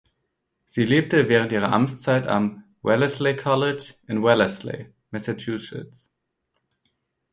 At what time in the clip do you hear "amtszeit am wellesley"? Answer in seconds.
1.71-3.35